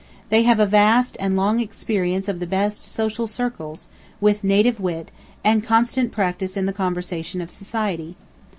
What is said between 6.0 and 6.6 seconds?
practice